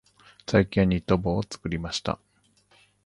[0.49, 2.17] 最近はニット帽を作りました。